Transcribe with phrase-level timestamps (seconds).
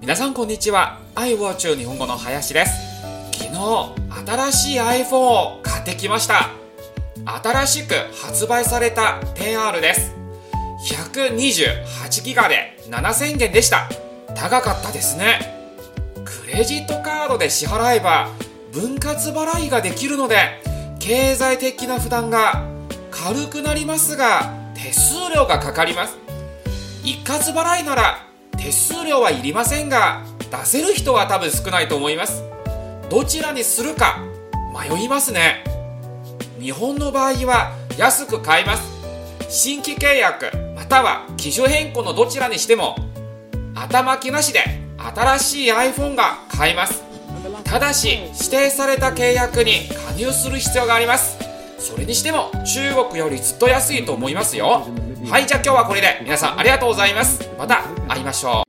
[0.00, 1.00] 皆さんこんにちは。
[1.16, 2.72] iWatch 日本語の林です。
[3.32, 3.94] 昨日
[4.26, 6.50] 新しい iPhone を買ってきました。
[7.42, 10.14] 新しく発売された 10R です。
[10.88, 13.88] 128ギガで7000元でした。
[14.36, 15.40] 高かったですね。
[16.24, 18.28] クレジットカードで支払えば
[18.72, 20.62] 分割払いができるので
[21.00, 22.64] 経済的な負担が
[23.10, 26.16] 軽くなりますが手数料がかかります。
[27.02, 28.27] 一括払いなら
[28.58, 32.42] 手数料はいりませんが出せる人は多分少ないと思います。
[33.08, 34.18] どちらにするか
[34.90, 35.64] 迷いますね。
[36.60, 38.82] 日本の場合は安く買います。
[39.48, 42.96] 新規契約または機種変更のどちらにしても
[43.74, 44.62] 頭金なしで
[45.14, 47.02] 新しい iPhone が買えます。
[47.64, 51.47] ただし指定された契約に加入する必要があります。
[51.78, 54.86] それにしても中国よりずっと安いと思いますよ。
[55.30, 57.48] はいじゃあ今日はこれで皆さんありがとうございます。
[57.58, 58.67] また会いましょう。